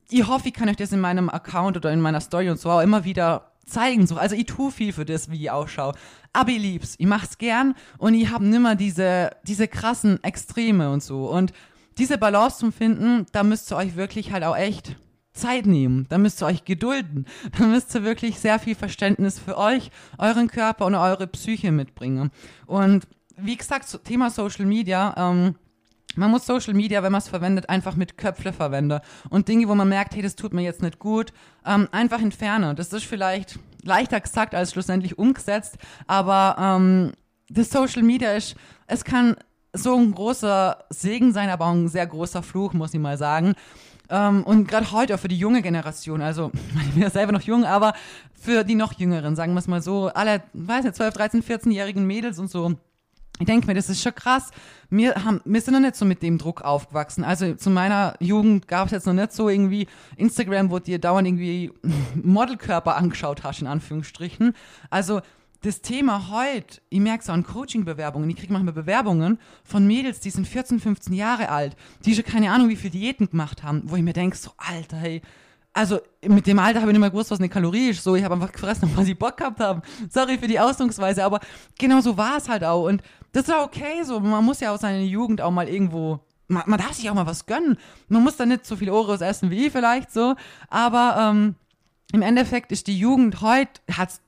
[0.08, 2.70] ich hoffe, ich kann euch das in meinem Account oder in meiner Story und so
[2.70, 4.06] auch immer wieder zeigen.
[4.06, 4.16] So.
[4.16, 5.94] Also ich tue viel für das, wie ich ausschaue.
[6.32, 6.94] Aber ich lieb's.
[6.98, 11.30] Ich mach's gern und ich habe nimmer diese, diese krassen Extreme und so.
[11.30, 11.52] Und
[11.98, 14.96] diese Balance zu finden, da müsst ihr euch wirklich halt auch echt
[15.32, 16.06] Zeit nehmen.
[16.08, 17.26] Da müsst ihr euch gedulden.
[17.58, 22.30] Da müsst ihr wirklich sehr viel Verständnis für euch, euren Körper und eure Psyche mitbringen.
[22.66, 25.54] Und wie gesagt, Thema Social Media, ähm,
[26.16, 29.00] man muss Social Media, wenn man es verwendet, einfach mit Köpfe verwenden.
[29.30, 31.32] Und Dinge, wo man merkt, hey, das tut mir jetzt nicht gut,
[31.64, 32.76] ähm, einfach entfernen.
[32.76, 37.12] Das ist vielleicht leichter gesagt als schlussendlich umgesetzt, aber ähm,
[37.48, 39.36] das Social Media ist, es kann
[39.72, 43.54] so ein großer Segen sein, aber auch ein sehr großer Fluch, muss ich mal sagen.
[44.10, 46.50] Ähm, und gerade heute auch für die junge Generation, also
[46.86, 47.92] ich bin ja selber noch jung, aber
[48.32, 52.06] für die noch jüngeren, sagen wir es mal so, alle, weiß nicht, 12, 13, 14-jährigen
[52.06, 52.74] Mädels und so,
[53.38, 54.50] ich denke mir, das ist schon krass.
[54.90, 57.24] Wir, haben, wir sind noch nicht so mit dem Druck aufgewachsen.
[57.24, 61.28] Also zu meiner Jugend gab es jetzt noch nicht so irgendwie Instagram, wo dir dauernd
[61.28, 61.72] irgendwie
[62.14, 64.54] Modelkörper angeschaut hast, in Anführungsstrichen.
[64.90, 65.20] Also
[65.62, 70.20] das Thema heute, ich merke es auch an Coaching-Bewerbungen, ich kriege manchmal Bewerbungen von Mädels,
[70.20, 73.82] die sind 14, 15 Jahre alt, die schon keine Ahnung, wie viele Diäten gemacht haben,
[73.86, 75.20] wo ich mir denke, so, Alter, hey,
[75.72, 78.02] also mit dem Alter habe ich nicht mehr gewusst, was eine Kalorie ist.
[78.02, 79.82] So, ich habe einfach gefressen, was ich Bock gehabt habe.
[80.10, 81.40] Sorry für die Ausdrucksweise, aber
[81.78, 82.84] genau so war es halt auch.
[82.84, 83.02] Und
[83.32, 84.20] das ist okay so.
[84.20, 86.20] Man muss ja auch seine Jugend auch mal irgendwo.
[86.48, 87.76] Man, man darf sich auch mal was gönnen.
[88.08, 90.34] Man muss da nicht so viel Oreos essen wie ich vielleicht so.
[90.68, 91.54] Aber ähm,
[92.12, 93.80] im Endeffekt ist die Jugend heute,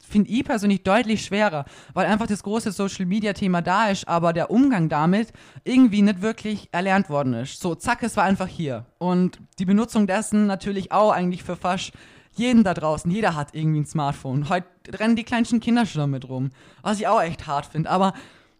[0.06, 1.64] finde ich persönlich deutlich schwerer,
[1.94, 5.32] weil einfach das große Social Media Thema da ist, aber der Umgang damit
[5.64, 7.60] irgendwie nicht wirklich erlernt worden ist.
[7.60, 8.84] So, zack, es war einfach hier.
[8.98, 11.92] Und die Benutzung dessen natürlich auch eigentlich für fast
[12.32, 13.10] jeden da draußen.
[13.10, 14.50] Jeder hat irgendwie ein Smartphone.
[14.50, 14.66] Heute
[14.98, 16.50] rennen die kleinsten Kinder schon damit rum.
[16.82, 17.88] Was ich auch echt hart finde.
[17.88, 18.12] Aber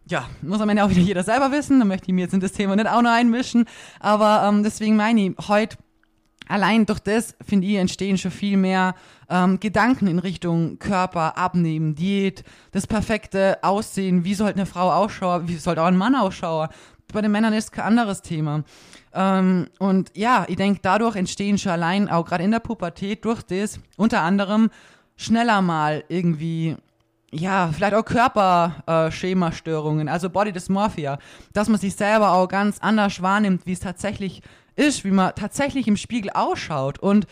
[0.07, 1.79] ja, muss am Ende auch wieder jeder selber wissen.
[1.79, 3.65] Da möchte ich mir jetzt in das Thema nicht auch noch einmischen.
[3.99, 5.77] Aber ähm, deswegen meine ich, heute
[6.51, 8.95] allein durch das, finde ich, entstehen schon viel mehr
[9.29, 15.47] ähm, Gedanken in Richtung Körper, Abnehmen, Diät, das perfekte Aussehen, wie sollte eine Frau ausschauen,
[15.47, 16.69] wie sollte auch ein Mann ausschauen.
[17.13, 18.63] Bei den Männern ist kein anderes Thema.
[19.13, 23.43] Ähm, und ja, ich denke, dadurch entstehen schon allein, auch gerade in der Pubertät, durch
[23.43, 24.69] das unter anderem
[25.17, 26.77] schneller mal irgendwie
[27.33, 31.17] ja, vielleicht auch Körperschemastörungen, äh, also Body Dysmorphia,
[31.53, 34.41] dass man sich selber auch ganz anders wahrnimmt, wie es tatsächlich
[34.75, 36.99] ist, wie man tatsächlich im Spiegel ausschaut.
[36.99, 37.27] Und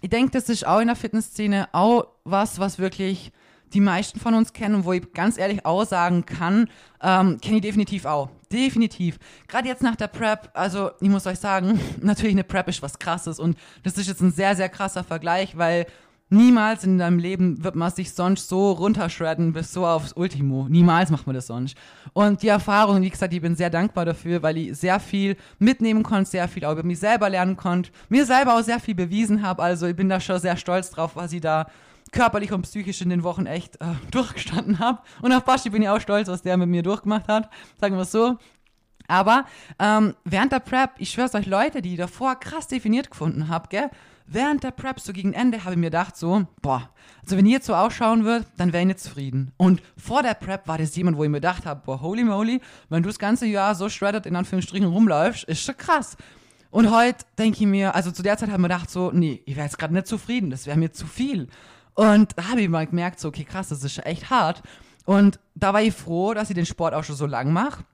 [0.00, 3.32] ich denke, das ist auch in der Fitnessszene auch was, was wirklich
[3.72, 6.68] die meisten von uns kennen und wo ich ganz ehrlich auch sagen kann,
[7.02, 8.28] ähm, kenne ich definitiv auch.
[8.52, 9.18] Definitiv.
[9.48, 12.98] Gerade jetzt nach der Prep, also ich muss euch sagen, natürlich eine Prep ist was
[12.98, 15.86] krasses und das ist jetzt ein sehr, sehr krasser Vergleich, weil
[16.32, 20.66] Niemals in deinem Leben wird man sich sonst so runterschredden bis so aufs Ultimo.
[20.66, 21.76] Niemals macht man das sonst.
[22.14, 26.02] Und die Erfahrung, wie gesagt, ich bin sehr dankbar dafür, weil ich sehr viel mitnehmen
[26.02, 29.42] konnte, sehr viel auch über mich selber lernen konnte, mir selber auch sehr viel bewiesen
[29.42, 29.62] habe.
[29.62, 31.66] Also ich bin da schon sehr stolz drauf, was ich da
[32.12, 35.00] körperlich und psychisch in den Wochen echt äh, durchgestanden habe.
[35.20, 37.50] Und auf Baschi bin ich auch stolz, was der mit mir durchgemacht hat.
[37.78, 38.38] Sagen wir es so.
[39.06, 39.44] Aber
[39.78, 43.68] ähm, während der Prep, ich schwör's euch, Leute, die ich davor krass definiert gefunden habe,
[43.68, 43.90] gell,
[44.32, 46.90] während der Prep, so gegen Ende, habe ich mir gedacht, so, boah,
[47.22, 49.52] also wenn ihr jetzt so ausschauen würdet, dann wäre ich nicht zufrieden.
[49.56, 52.60] Und vor der Prep war das jemand, wo ich mir gedacht habe, boah, holy moly,
[52.88, 56.16] wenn du das ganze Jahr so shredded in Anführungsstrichen rumläufst, ist schon krass.
[56.70, 59.42] Und heute denke ich mir, also zu der Zeit habe ich mir gedacht, so, nee,
[59.44, 61.48] ich wäre jetzt gerade nicht zufrieden, das wäre mir zu viel.
[61.94, 64.62] Und da habe ich mal gemerkt, so, okay, krass, das ist echt hart.
[65.04, 67.84] Und da war ich froh, dass ich den Sport auch schon so lang mache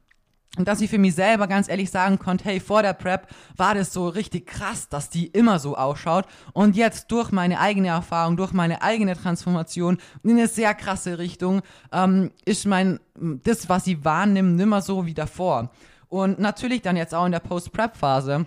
[0.56, 3.74] und dass ich für mich selber ganz ehrlich sagen konnte, hey, vor der Prep war
[3.74, 6.26] das so richtig krass, dass die immer so ausschaut.
[6.52, 11.62] Und jetzt durch meine eigene Erfahrung, durch meine eigene Transformation in eine sehr krasse Richtung,
[11.92, 15.70] ähm, ist mein, das, was ich wahrnehme, nimmer so wie davor.
[16.08, 18.46] Und natürlich dann jetzt auch in der Post-Prep-Phase.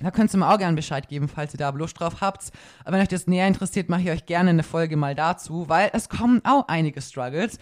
[0.00, 2.50] Da könnt ihr mir auch gerne Bescheid geben, falls ihr da Lust drauf habt.
[2.84, 5.90] Aber wenn euch das näher interessiert, mache ich euch gerne eine Folge mal dazu, weil
[5.92, 7.58] es kommen auch einige Struggles.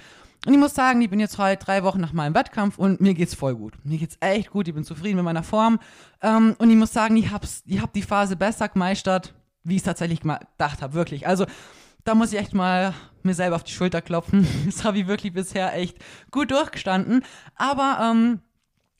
[0.46, 3.12] Und ich muss sagen, ich bin jetzt heute drei Wochen nach meinem Wettkampf und mir
[3.12, 3.74] geht's voll gut.
[3.84, 5.78] Mir geht's echt gut, ich bin zufrieden mit meiner Form.
[6.22, 9.80] Ähm, und ich muss sagen, ich hab's, ich hab die Phase besser gemeistert, wie ich
[9.80, 11.26] es tatsächlich gedacht habe, wirklich.
[11.26, 11.44] Also
[12.04, 14.46] da muss ich echt mal mir selber auf die Schulter klopfen.
[14.66, 15.98] Das habe ich wirklich bisher echt
[16.30, 17.22] gut durchgestanden.
[17.56, 18.40] Aber ähm,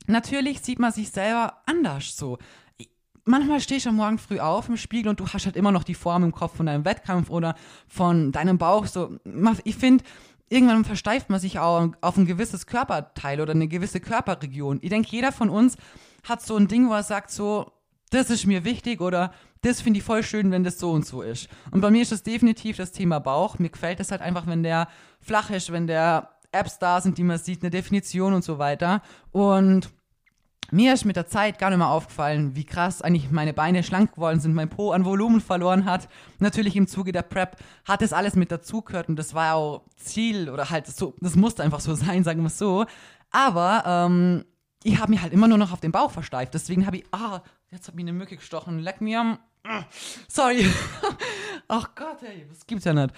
[0.07, 2.37] natürlich sieht man sich selber anders so.
[3.24, 5.85] Manchmal stehst du am Morgen früh auf im Spiegel und du hast halt immer noch
[5.85, 7.55] die Form im Kopf von deinem Wettkampf oder
[7.87, 8.87] von deinem Bauch.
[8.87, 9.18] So,
[9.64, 10.05] ich finde,
[10.51, 14.81] irgendwann versteift man sich auch auf ein gewisses Körperteil oder eine gewisse Körperregion.
[14.83, 15.77] Ich denke, jeder von uns
[16.29, 17.73] hat so ein Ding, wo er sagt so,
[18.11, 19.33] das ist mir wichtig oder
[19.63, 21.49] das finde ich voll schön, wenn das so und so ist.
[21.71, 23.59] Und bei mir ist das definitiv das Thema Bauch.
[23.59, 24.89] Mir gefällt das halt einfach, wenn der
[25.21, 29.03] flach ist, wenn der Apps da sind, die man sieht, eine Definition und so weiter.
[29.31, 29.91] Und
[30.70, 34.14] mir ist mit der Zeit gar nicht mehr aufgefallen, wie krass eigentlich meine Beine schlank
[34.14, 36.09] geworden sind, mein Po an Volumen verloren hat.
[36.38, 40.49] Natürlich im Zuge der Prep hat das alles mit dazugehört und das war auch Ziel
[40.49, 42.87] oder halt so, das musste einfach so sein, sagen wir es so.
[43.33, 44.44] Aber ähm,
[44.83, 46.55] ich habe mich halt immer nur noch auf den Bauch versteift.
[46.55, 49.38] Deswegen habe ich, ah, jetzt hat mich eine Mücke gestochen, leck mir am.
[50.29, 50.66] Sorry.
[51.68, 53.14] Ach Gott, ey, das gibt's ja nicht.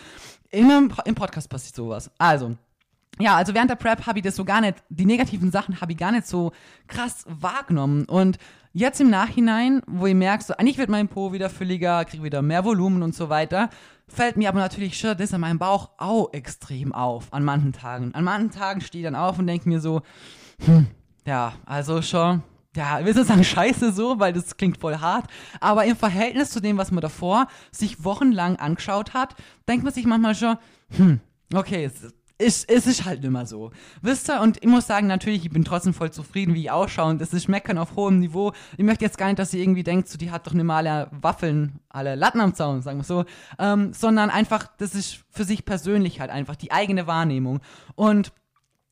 [0.50, 2.10] Immer im Podcast passiert sowas.
[2.18, 2.56] Also,
[3.20, 5.92] ja, also während der Prep habe ich das so gar nicht, die negativen Sachen habe
[5.92, 6.52] ich gar nicht so
[6.88, 8.04] krass wahrgenommen.
[8.06, 8.38] Und
[8.72, 12.42] jetzt im Nachhinein, wo ich merke, so, eigentlich wird mein Po wieder fülliger, kriege wieder
[12.42, 13.68] mehr Volumen und so weiter,
[14.08, 18.14] fällt mir aber natürlich schon das an meinem Bauch auch extrem auf, an manchen Tagen.
[18.14, 20.02] An manchen Tagen stehe ich dann auf und denke mir so,
[20.64, 20.86] hm,
[21.26, 22.42] ja, also schon,
[22.74, 25.26] ja, ich will nicht sagen scheiße so, weil das klingt voll hart,
[25.60, 29.34] aber im Verhältnis zu dem, was man davor sich wochenlang angeschaut hat,
[29.68, 30.56] denkt man sich manchmal schon,
[30.96, 31.20] hm,
[31.54, 33.70] okay, es ist es ist halt immer so.
[34.02, 34.40] Wisst ihr?
[34.40, 37.10] Und ich muss sagen, natürlich, ich bin trotzdem voll zufrieden, wie ich ausschaue.
[37.10, 38.52] Und das ist Meckern auf hohem Niveau.
[38.76, 40.86] Ich möchte jetzt gar nicht, dass ihr irgendwie denkt, so, die hat doch nicht mal
[40.86, 43.24] alle Waffeln, alle Latten am Zaun, sagen wir so.
[43.58, 47.60] Ähm, sondern einfach, das ist für sich persönlich halt einfach die eigene Wahrnehmung.
[47.94, 48.32] Und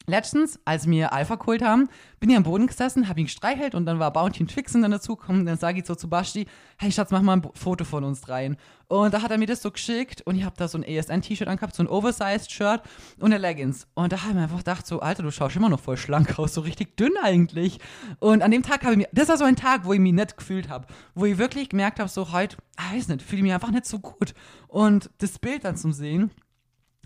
[0.06, 1.88] Letztens, als wir Alpha geholt haben,
[2.20, 4.90] bin ich am Boden gesessen, habe ihn gestreichelt und dann war Bounty und Twixen dann
[4.90, 5.46] dazugekommen.
[5.46, 6.46] Dann sage ich so zu Basti,
[6.78, 8.56] hey Schatz, mach mal ein Foto von uns dreien.
[8.88, 11.46] Und da hat er mir das so geschickt und ich habe da so ein ESN-T-Shirt
[11.46, 12.82] angehabt, so ein Oversized-Shirt
[13.18, 13.86] und eine Leggings.
[13.94, 16.38] Und da habe ich mir einfach gedacht, so, Alter, du schaust immer noch voll schlank
[16.38, 17.78] aus, so richtig dünn eigentlich.
[18.18, 20.14] Und an dem Tag habe ich mir, das war so ein Tag, wo ich mich
[20.14, 23.42] nicht gefühlt habe, wo ich wirklich gemerkt habe, so heute, ich weiß nicht, fühle ich
[23.44, 24.34] mich einfach nicht so gut.
[24.66, 26.30] Und das Bild dann zum Sehen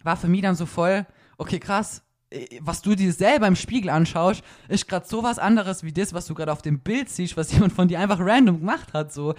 [0.02, 2.02] war für mich dann so voll, okay, krass,
[2.60, 6.26] was du dir selber im Spiegel anschaust, ist gerade so was anderes wie das, was
[6.26, 9.12] du gerade auf dem Bild siehst, was jemand von dir einfach random gemacht hat.
[9.12, 9.34] So.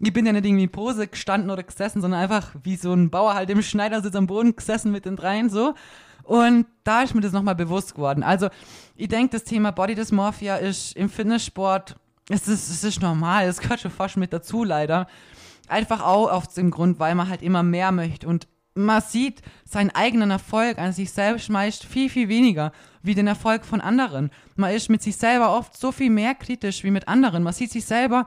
[0.00, 3.10] Ich bin ja nicht irgendwie in Pose gestanden oder gesessen, sondern einfach wie so ein
[3.10, 5.74] Bauer halt im Schneidersitz am Boden gesessen mit den dreien so.
[6.22, 8.22] Und da ist mir das nochmal bewusst geworden.
[8.22, 8.48] Also,
[8.94, 11.96] ich denke, das Thema Body Dysmorphia ist im Fitnesssport,
[12.28, 15.08] es ist, es ist normal, es gehört schon fast mit dazu, leider.
[15.66, 18.28] Einfach auch aus dem Grund, weil man halt immer mehr möchte.
[18.28, 18.46] Und
[18.84, 23.64] man sieht seinen eigenen Erfolg an sich selbst meist viel, viel weniger wie den Erfolg
[23.64, 24.30] von anderen.
[24.56, 27.42] Man ist mit sich selber oft so viel mehr kritisch wie mit anderen.
[27.42, 28.26] Man sieht sich selber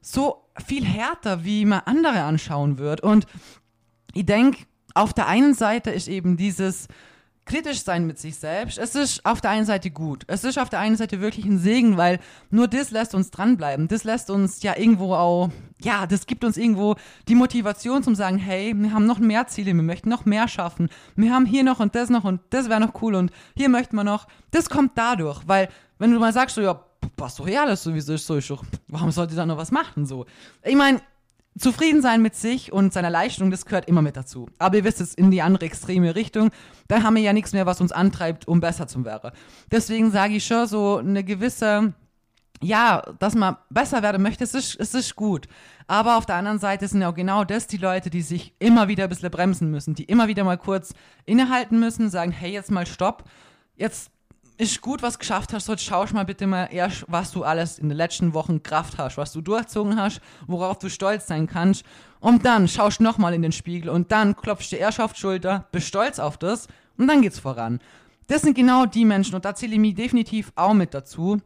[0.00, 3.00] so viel härter, wie man andere anschauen wird.
[3.00, 3.26] Und
[4.12, 6.88] ich denke, auf der einen Seite ist eben dieses
[7.46, 8.78] kritisch sein mit sich selbst.
[8.78, 10.24] Es ist auf der einen Seite gut.
[10.26, 13.88] Es ist auf der einen Seite wirklich ein Segen, weil nur das lässt uns dranbleiben.
[13.88, 15.50] Das lässt uns ja irgendwo auch,
[15.82, 16.96] ja, das gibt uns irgendwo
[17.28, 20.88] die Motivation zum sagen, hey, wir haben noch mehr Ziele, wir möchten noch mehr schaffen.
[21.16, 23.96] Wir haben hier noch und das noch und das wäre noch cool und hier möchten
[23.96, 24.26] wir noch.
[24.50, 26.80] Das kommt dadurch, weil wenn du mal sagst, so, ja,
[27.16, 29.70] passt doch eh alles sowieso, ist so, ist doch, warum sollte ich da noch was
[29.70, 30.24] machen, so.
[30.62, 31.00] Ich meine,
[31.56, 34.48] Zufrieden sein mit sich und seiner Leistung, das gehört immer mit dazu.
[34.58, 36.50] Aber ihr wisst es in die andere extreme Richtung,
[36.88, 39.30] da haben wir ja nichts mehr, was uns antreibt, um besser zu werden.
[39.70, 41.94] Deswegen sage ich schon so eine gewisse,
[42.60, 45.46] ja, dass man besser werden möchte, es ist, es ist gut.
[45.86, 48.88] Aber auf der anderen Seite sind ja auch genau das die Leute, die sich immer
[48.88, 50.92] wieder ein bisschen bremsen müssen, die immer wieder mal kurz
[51.24, 53.24] innehalten müssen, sagen, hey, jetzt mal stopp,
[53.76, 54.10] jetzt
[54.56, 55.68] ist gut, was geschafft hast.
[55.68, 59.16] Jetzt schau mal bitte mal erst, was du alles in den letzten Wochen Kraft hast,
[59.16, 61.84] was du durchzogen hast, worauf du stolz sein kannst.
[62.20, 65.66] Und dann schaust nochmal in den Spiegel und dann klopfst du erst auf die Schulter,
[65.72, 67.80] bist stolz auf das und dann geht's voran.
[68.28, 71.40] Das sind genau die Menschen und da zähle ich mich definitiv auch mit dazu.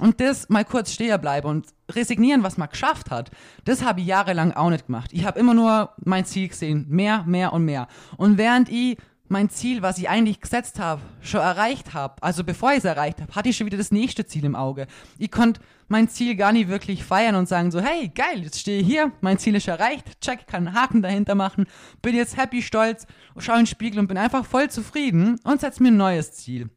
[0.00, 3.30] Und das mal kurz stehen bleiben und resignieren, was man geschafft hat,
[3.64, 5.10] das habe ich jahrelang auch nicht gemacht.
[5.12, 7.86] Ich habe immer nur mein Ziel gesehen, mehr, mehr und mehr.
[8.16, 8.96] Und während ich
[9.30, 13.20] mein Ziel, was ich eigentlich gesetzt habe, schon erreicht habe, also bevor ich es erreicht
[13.20, 14.88] habe, hatte ich schon wieder das nächste Ziel im Auge.
[15.18, 18.80] Ich konnte mein Ziel gar nicht wirklich feiern und sagen so, hey, geil, jetzt stehe
[18.80, 21.66] ich hier, mein Ziel ist erreicht, check, kann einen Haken dahinter machen,
[22.02, 23.06] bin jetzt happy, stolz,
[23.38, 26.68] schaue in den Spiegel und bin einfach voll zufrieden und setze mir ein neues Ziel.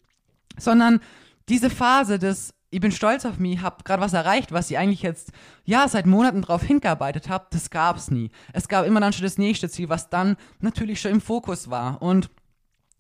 [0.58, 1.00] Sondern
[1.50, 5.04] diese Phase des ich bin stolz auf mich, habe gerade was erreicht, was ich eigentlich
[5.04, 5.32] jetzt
[5.64, 8.32] ja seit Monaten drauf hingearbeitet habe, das gab es nie.
[8.52, 12.02] Es gab immer dann schon das nächste Ziel, was dann natürlich schon im Fokus war
[12.02, 12.32] und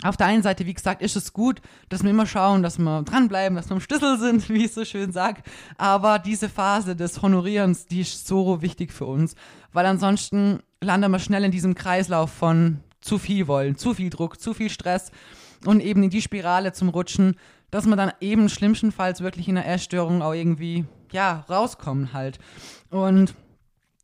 [0.02, 3.04] auf der einen Seite, wie gesagt, ist es gut, dass wir immer schauen, dass wir
[3.04, 5.42] dranbleiben, dass wir im Schlüssel sind, wie ich so schön sage.
[5.78, 9.36] Aber diese Phase des Honorierens, die ist so wichtig für uns,
[9.72, 14.40] weil ansonsten landen wir schnell in diesem Kreislauf von zu viel wollen, zu viel Druck,
[14.40, 15.12] zu viel Stress
[15.66, 17.38] und eben in die Spirale zum Rutschen,
[17.72, 22.40] dass wir dann eben schlimmstenfalls wirklich in einer Essstörung auch irgendwie, ja, rauskommen halt.
[22.90, 23.34] Und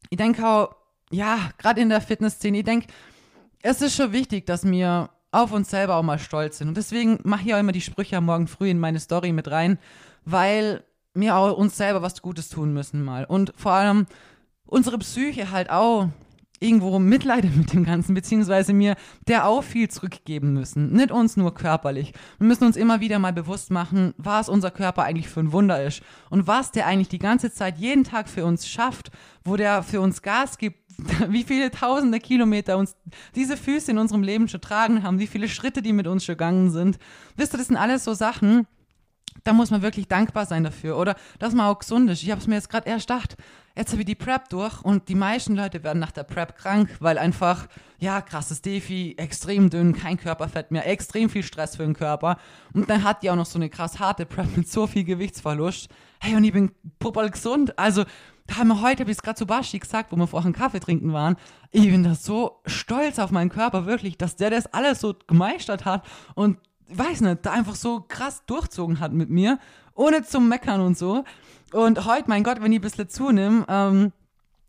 [0.10, 0.76] ich denke auch,
[1.12, 2.88] ja, gerade in der Fitnessszene, ich denke,
[3.62, 6.70] es ist schon wichtig, dass wir auf uns selber auch mal stolz sind.
[6.70, 9.78] Und deswegen mache ich auch immer die Sprüche Morgen früh in meine Story mit rein,
[10.26, 13.26] weil wir auch uns selber was Gutes tun müssen mal.
[13.26, 14.08] Und vor allem
[14.66, 16.10] unsere Psyche halt auch
[16.60, 18.96] irgendwo mitleidet mit dem Ganzen, beziehungsweise mir
[19.28, 20.92] der auch viel zurückgeben müssen.
[20.92, 22.14] Nicht uns nur körperlich.
[22.38, 25.84] Wir müssen uns immer wieder mal bewusst machen, was unser Körper eigentlich für ein Wunder
[25.84, 29.12] ist und was der eigentlich die ganze Zeit jeden Tag für uns schafft,
[29.44, 30.80] wo der für uns Gas gibt,
[31.30, 32.96] wie viele tausende Kilometer uns
[33.36, 36.34] diese Füße in unserem Leben schon tragen haben, wie viele Schritte die mit uns schon
[36.34, 36.98] gegangen sind.
[37.36, 38.68] Wisst ihr, das sind alles so Sachen,
[39.44, 40.98] da muss man wirklich dankbar sein dafür.
[40.98, 42.24] Oder dass man auch gesund ist.
[42.24, 43.36] Ich habe es mir jetzt gerade erst gedacht,
[43.76, 46.90] jetzt habe ich die Prep durch und die meisten Leute werden nach der Prep krank,
[47.00, 47.68] weil einfach,
[48.00, 52.38] ja, krasses Defi, extrem dünn, kein Körperfett mehr, extrem viel Stress für den Körper.
[52.74, 55.90] Und dann hat die auch noch so eine krass harte Prep mit so viel Gewichtsverlust.
[56.20, 57.78] Hey, und ich bin puppel gesund.
[57.80, 58.04] Also,
[58.50, 60.56] da haben wir heute, habe ich es gerade zu Bashi gesagt, wo wir vorher einen
[60.56, 61.36] Kaffee trinken waren,
[61.72, 65.86] ich bin da so stolz auf meinen Körper, wirklich, dass der das alles so gemeistert
[65.86, 66.04] hat
[66.36, 66.58] und,
[66.90, 69.60] weiß nicht, da einfach so krass durchzogen hat mit mir,
[69.94, 71.24] ohne zu meckern und so.
[71.72, 74.12] Und heute, mein Gott, wenn ich ein bisschen zunehme, ähm,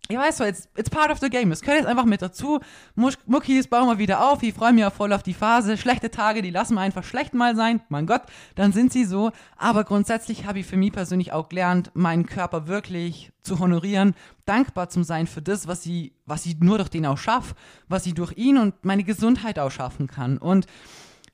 [0.08, 1.52] ich weiß so, it's, it's part of the game.
[1.52, 2.58] Es gehört jetzt einfach mit dazu.
[2.96, 4.42] Muckis bauen wir wieder auf.
[4.42, 5.76] Ich freue mich auch voll auf die Phase.
[5.76, 7.80] Schlechte Tage, die lassen wir einfach schlecht mal sein.
[7.88, 8.22] Mein Gott,
[8.56, 9.30] dann sind sie so.
[9.56, 14.14] Aber grundsätzlich habe ich für mich persönlich auch gelernt, meinen Körper wirklich zu honorieren,
[14.46, 17.54] dankbar zu sein für das, was sie, was ich nur durch den auch schaffe,
[17.88, 20.38] was ich durch ihn und meine Gesundheit auch schaffen kann.
[20.38, 20.66] Und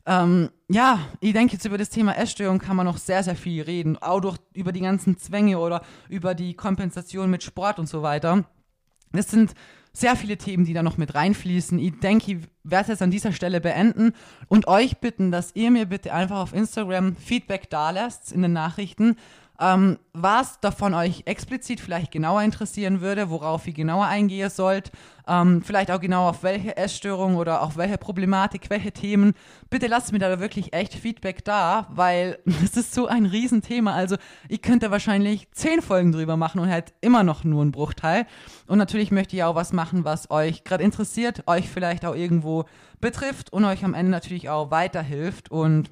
[0.08, 3.64] Ähm, ja, ich denke jetzt über das Thema Essstörung kann man noch sehr, sehr viel
[3.64, 3.96] reden.
[4.00, 8.44] Auch durch, über die ganzen Zwänge oder über die Kompensation mit Sport und so weiter.
[9.16, 9.54] Das sind
[9.92, 11.78] sehr viele Themen, die da noch mit reinfließen.
[11.78, 14.12] Ich denke, ich werde es an dieser Stelle beenden
[14.48, 18.52] und euch bitten, dass ihr mir bitte einfach auf Instagram Feedback da lasst in den
[18.52, 19.16] Nachrichten,
[19.60, 24.90] ähm, was davon euch explizit vielleicht genauer interessieren würde, worauf ihr genauer eingehen sollt,
[25.26, 29.34] ähm, vielleicht auch genau auf welche Essstörung oder auf welche Problematik, welche Themen.
[29.70, 33.94] Bitte lasst mir da wirklich echt Feedback da, weil das ist so ein Riesenthema.
[33.94, 34.16] Also
[34.48, 38.26] ich könnte wahrscheinlich zehn Folgen drüber machen und halt immer noch nur einen Bruchteil.
[38.66, 42.64] Und natürlich möchte ich auch was machen, was euch gerade interessiert, euch vielleicht auch irgendwo
[43.00, 45.50] betrifft und euch am Ende natürlich auch weiterhilft.
[45.50, 45.90] Und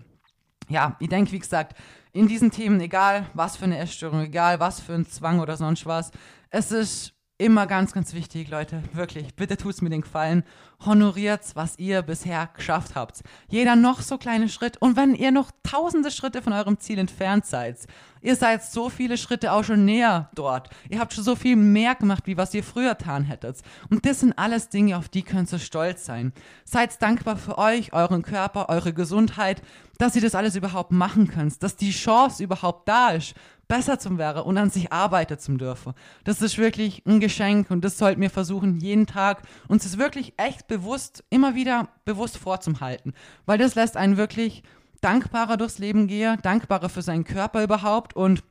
[0.69, 1.77] ja, ich denke, wie gesagt,
[2.15, 5.85] in diesen Themen, egal was für eine Essstörung, egal was für ein Zwang oder sonst
[5.85, 6.13] was,
[6.49, 8.83] es ist immer ganz, ganz wichtig, Leute.
[8.93, 10.45] Wirklich, bitte tut's mir den Gefallen.
[10.85, 13.23] Honoriert's, was ihr bisher geschafft habt.
[13.49, 14.81] Jeder noch so kleine Schritt.
[14.81, 17.79] Und wenn ihr noch tausende Schritte von eurem Ziel entfernt seid,
[18.21, 20.71] ihr seid so viele Schritte auch schon näher dort.
[20.89, 23.63] Ihr habt schon so viel mehr gemacht, wie was ihr früher getan hättet.
[23.91, 26.33] Und das sind alles Dinge, auf die könnt ihr stolz sein.
[26.65, 29.61] Seid dankbar für euch, euren Körper, eure Gesundheit,
[29.99, 33.35] dass ihr das alles überhaupt machen könnt, dass die Chance überhaupt da ist
[33.69, 35.95] besser zum wäre und an sich arbeiten zum dürfen.
[36.25, 40.35] Das ist wirklich ein Geschenk und das sollten wir versuchen, jeden Tag uns das wirklich
[40.37, 43.15] echt bewusst, immer wieder bewusst vorzuhalten.
[43.47, 44.63] Weil das lässt einen wirklich
[45.01, 48.43] dankbarer durchs Leben gehen, dankbarer für seinen Körper überhaupt und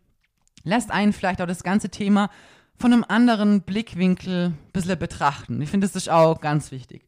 [0.63, 2.30] lässt einen vielleicht auch das ganze Thema
[2.78, 5.62] von einem anderen Blickwinkel ein bisschen betrachten.
[5.62, 7.06] Ich finde, das ist auch ganz wichtig.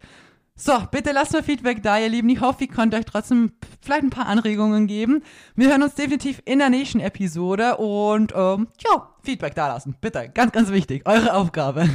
[0.57, 2.29] So, bitte lasst mir Feedback da, ihr Lieben.
[2.29, 5.21] Ich hoffe, ich konnte euch trotzdem vielleicht ein paar Anregungen geben.
[5.53, 9.97] Wir hören uns definitiv in der nächsten Episode und ähm, ja, Feedback da lassen.
[9.99, 11.05] Bitte, ganz, ganz wichtig.
[11.05, 11.89] Eure Aufgabe.